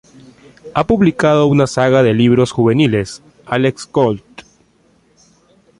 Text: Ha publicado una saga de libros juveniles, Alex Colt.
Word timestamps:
Ha 0.73 0.87
publicado 0.87 1.45
una 1.45 1.67
saga 1.67 2.01
de 2.01 2.15
libros 2.15 2.51
juveniles, 2.51 3.21
Alex 3.45 3.85
Colt. 3.85 4.41